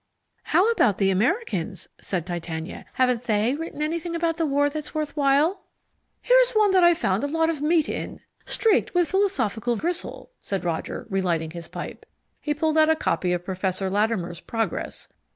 "How 0.45 0.67
about 0.71 0.97
the 0.97 1.11
Americans?" 1.11 1.87
said 1.99 2.25
Titania. 2.25 2.85
"Haven't 2.93 3.25
they 3.25 3.53
written 3.53 3.83
anything 3.83 4.15
about 4.15 4.37
the 4.37 4.47
war 4.47 4.67
that's 4.67 4.95
worth 4.95 5.15
while?" 5.15 5.61
"Here's 6.23 6.53
one 6.53 6.71
that 6.71 6.83
I 6.83 6.95
found 6.95 7.23
a 7.23 7.27
lot 7.27 7.51
of 7.51 7.61
meat 7.61 7.87
in, 7.87 8.19
streaked 8.43 8.95
with 8.95 9.09
philosophical 9.11 9.75
gristle," 9.75 10.31
said 10.41 10.63
Roger, 10.65 11.05
relighting 11.11 11.51
his 11.51 11.67
pipe. 11.67 12.07
He 12.39 12.55
pulled 12.55 12.79
out 12.79 12.89
a 12.89 12.95
copy 12.95 13.31
of 13.31 13.45
Professor 13.45 13.91
Latimer's 13.91 14.39
Progress. 14.39 15.07